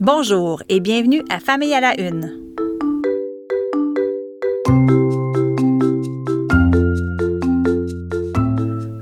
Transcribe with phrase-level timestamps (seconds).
[0.00, 2.34] Bonjour et bienvenue à Famille à la Une.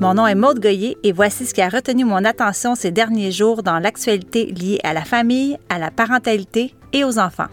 [0.00, 3.30] Mon nom est Maude Goyer et voici ce qui a retenu mon attention ces derniers
[3.30, 7.46] jours dans l'actualité liée à la famille, à la parentalité et aux enfants.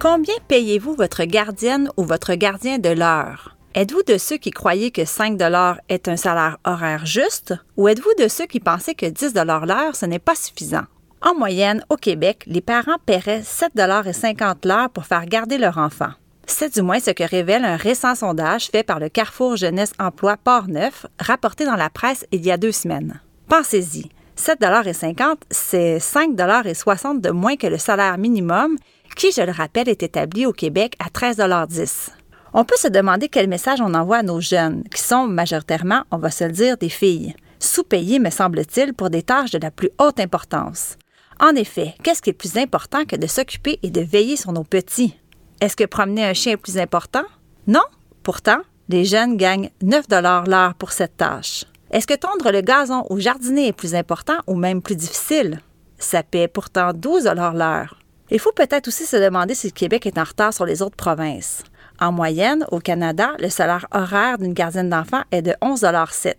[0.00, 3.56] Combien payez-vous votre gardienne ou votre gardien de l'heure?
[3.74, 5.40] Êtes-vous de ceux qui croyaient que 5
[5.88, 10.04] est un salaire horaire juste ou êtes-vous de ceux qui pensaient que 10 l'heure, ce
[10.04, 10.82] n'est pas suffisant?
[11.22, 16.10] En moyenne, au Québec, les parents paieraient 7,50 l'heure pour faire garder leur enfant.
[16.46, 20.36] C'est du moins ce que révèle un récent sondage fait par le Carrefour Jeunesse Emploi
[20.36, 23.22] Port-Neuf, rapporté dans la presse il y a deux semaines.
[23.48, 28.76] Pensez-y, 7,50 c'est 5,60 de moins que le salaire minimum
[29.16, 32.10] qui, je le rappelle, est établi au Québec à 13,10
[32.54, 36.18] On peut se demander quel message on envoie à nos jeunes, qui sont majoritairement, on
[36.18, 39.88] va se le dire, des filles, sous-payées, me semble-t-il, pour des tâches de la plus
[39.98, 40.98] haute importance.
[41.40, 44.64] En effet, qu'est-ce qui est plus important que de s'occuper et de veiller sur nos
[44.64, 45.18] petits?
[45.62, 47.24] Est-ce que promener un chien est plus important?
[47.66, 47.84] Non.
[48.22, 48.58] Pourtant,
[48.90, 50.04] les jeunes gagnent 9
[50.46, 51.64] l'heure pour cette tâche.
[51.90, 55.60] Est-ce que tondre le gazon ou jardiner est plus important ou même plus difficile?
[55.98, 57.98] Ça paie pourtant 12 l'heure.
[58.30, 60.96] Il faut peut-être aussi se demander si le Québec est en retard sur les autres
[60.96, 61.62] provinces.
[62.02, 66.34] En moyenne, au Canada, le salaire horaire d'une gardienne d'enfants est de 11,07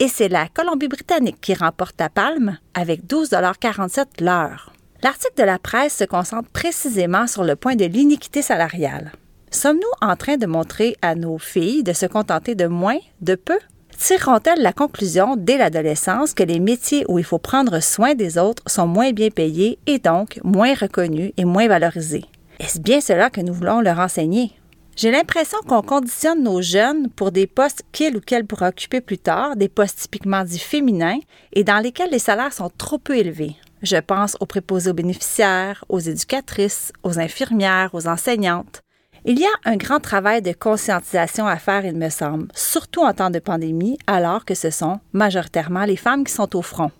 [0.00, 4.74] et c'est la Colombie-Britannique qui remporte la palme avec 12,47 l'heure.
[5.02, 9.12] L'article de la presse se concentre précisément sur le point de l'iniquité salariale.
[9.50, 13.58] Sommes-nous en train de montrer à nos filles de se contenter de moins, de peu?
[13.96, 18.62] tireront-elles la conclusion dès l'adolescence que les métiers où il faut prendre soin des autres
[18.66, 22.26] sont moins bien payés et donc moins reconnus et moins valorisés?
[22.60, 24.52] Est-ce bien cela que nous voulons leur enseigner?
[24.98, 29.16] J'ai l'impression qu'on conditionne nos jeunes pour des postes qu'ils ou qu'elles pourraient occuper plus
[29.16, 31.20] tard, des postes typiquement dits féminins
[31.52, 33.54] et dans lesquels les salaires sont trop peu élevés.
[33.80, 38.80] Je pense aux préposés aux bénéficiaires, aux éducatrices, aux infirmières, aux enseignantes.
[39.24, 43.12] Il y a un grand travail de conscientisation à faire, il me semble, surtout en
[43.12, 46.90] temps de pandémie, alors que ce sont majoritairement les femmes qui sont au front.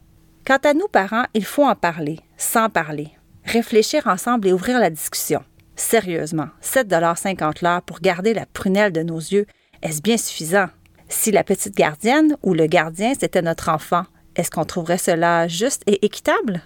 [0.47, 3.09] Quant à nous, parents, il faut en parler, sans parler,
[3.45, 5.43] réfléchir ensemble et ouvrir la discussion.
[5.79, 9.47] Sérieusement, 7,50 l'heure pour garder la prunelle de nos yeux,
[9.81, 10.67] est-ce bien suffisant?
[11.09, 14.03] Si la petite gardienne ou le gardien, c'était notre enfant,
[14.35, 16.63] est-ce qu'on trouverait cela juste et équitable?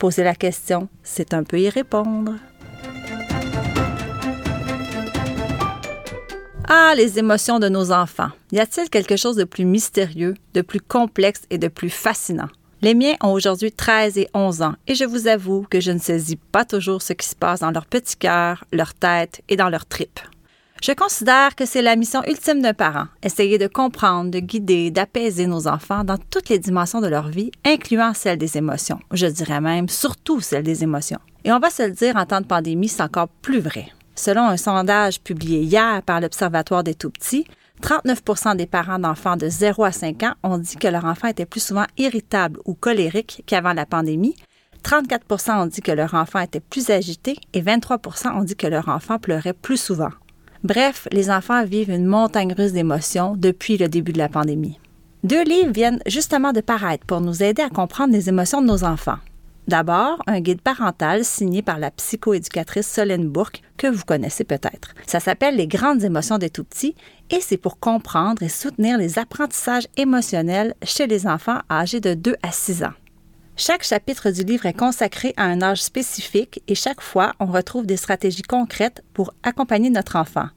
[0.00, 2.34] Poser la question, c'est un peu y répondre.
[6.68, 8.30] Ah, les émotions de nos enfants.
[8.50, 12.48] Y a-t-il quelque chose de plus mystérieux, de plus complexe et de plus fascinant?
[12.86, 15.98] Les miens ont aujourd'hui 13 et 11 ans et je vous avoue que je ne
[15.98, 19.68] saisis pas toujours ce qui se passe dans leur petit cœur, leur tête et dans
[19.68, 20.20] leur tripes.
[20.80, 25.48] Je considère que c'est la mission ultime d'un parent, essayer de comprendre, de guider, d'apaiser
[25.48, 29.00] nos enfants dans toutes les dimensions de leur vie, incluant celle des émotions.
[29.10, 31.18] Je dirais même surtout celle des émotions.
[31.42, 33.88] Et on va se le dire, en temps de pandémie, c'est encore plus vrai.
[34.14, 37.46] Selon un sondage publié hier par l'Observatoire des tout-petits,
[37.82, 41.46] 39% des parents d'enfants de 0 à 5 ans ont dit que leur enfant était
[41.46, 44.36] plus souvent irritable ou colérique qu'avant la pandémie.
[44.82, 48.88] 34% ont dit que leur enfant était plus agité et 23% ont dit que leur
[48.88, 50.10] enfant pleurait plus souvent.
[50.64, 54.78] Bref, les enfants vivent une montagne russe d'émotions depuis le début de la pandémie.
[55.24, 58.84] Deux livres viennent justement de paraître pour nous aider à comprendre les émotions de nos
[58.84, 59.18] enfants.
[59.68, 64.94] D'abord, un guide parental signé par la psychoéducatrice Solène Bourque, que vous connaissez peut-être.
[65.08, 66.94] Ça s'appelle Les grandes émotions des tout-petits
[67.30, 72.36] et c'est pour comprendre et soutenir les apprentissages émotionnels chez les enfants âgés de 2
[72.44, 72.92] à 6 ans.
[73.56, 77.86] Chaque chapitre du livre est consacré à un âge spécifique et chaque fois, on retrouve
[77.86, 80.48] des stratégies concrètes pour accompagner notre enfant.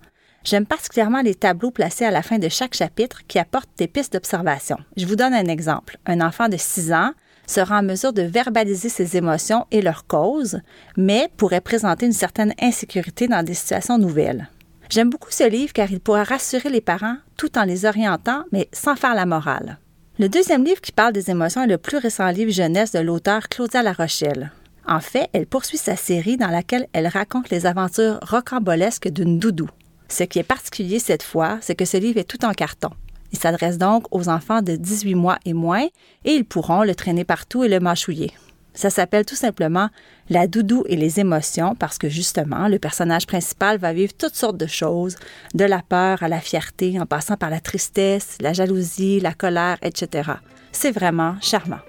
[0.43, 4.13] J'aime particulièrement les tableaux placés à la fin de chaque chapitre qui apportent des pistes
[4.13, 4.77] d'observation.
[4.97, 5.97] Je vous donne un exemple.
[6.05, 7.11] Un enfant de 6 ans
[7.49, 10.59] sera en mesure de verbaliser ses émotions et leurs causes,
[10.97, 14.49] mais pourrait présenter une certaine insécurité dans des situations nouvelles.
[14.89, 18.67] J'aime beaucoup ce livre car il pourra rassurer les parents tout en les orientant, mais
[18.73, 19.77] sans faire la morale.
[20.17, 23.47] Le deuxième livre qui parle des émotions est le plus récent livre jeunesse de l'auteur
[23.49, 24.51] Claudia La Rochelle.
[24.87, 29.69] En fait, elle poursuit sa série dans laquelle elle raconte les aventures rocambolesques d'une doudou.
[30.07, 32.89] Ce qui est particulier cette fois, c'est que ce livre est tout en carton.
[33.31, 35.87] Il s'adresse donc aux enfants de 18 mois et moins
[36.25, 38.31] et ils pourront le traîner partout et le mâchouiller.
[38.73, 39.89] Ça s'appelle tout simplement
[40.29, 44.57] La doudou et les émotions parce que justement, le personnage principal va vivre toutes sortes
[44.57, 45.15] de choses,
[45.53, 49.77] de la peur à la fierté, en passant par la tristesse, la jalousie, la colère,
[49.81, 50.31] etc.
[50.71, 51.79] C'est vraiment charmant.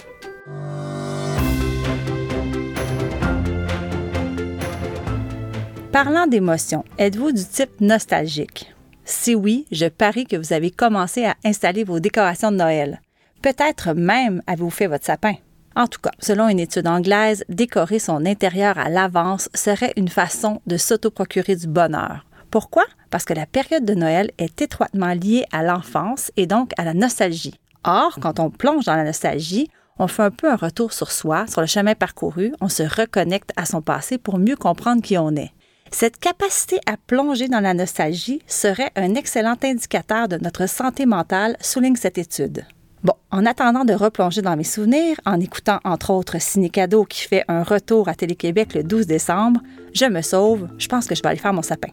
[5.93, 8.73] Parlant d'émotions, êtes-vous du type nostalgique?
[9.11, 13.01] Si oui, je parie que vous avez commencé à installer vos décorations de Noël.
[13.43, 15.35] Peut-être même avez-vous fait votre sapin.
[15.75, 20.63] En tout cas, selon une étude anglaise, décorer son intérieur à l'avance serait une façon
[20.69, 22.25] de s'autoprocurer du bonheur.
[22.53, 22.85] Pourquoi?
[23.11, 26.95] Parce que la période de Noël est étroitement liée à l'enfance et donc à la
[26.95, 27.59] nostalgie.
[27.83, 29.69] Or, quand on plonge dans la nostalgie,
[29.99, 33.51] on fait un peu un retour sur soi, sur le chemin parcouru, on se reconnecte
[33.57, 35.51] à son passé pour mieux comprendre qui on est.
[35.93, 41.57] Cette capacité à plonger dans la nostalgie serait un excellent indicateur de notre santé mentale,
[41.61, 42.65] souligne cette étude.
[43.03, 47.23] Bon, en attendant de replonger dans mes souvenirs, en écoutant entre autres Ciné Cadeau qui
[47.23, 49.61] fait un retour à Télé-Québec le 12 décembre,
[49.95, 51.89] je me sauve, je pense que je vais aller faire mon sapin.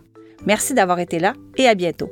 [0.46, 2.10] Merci d'avoir été là et à bientôt.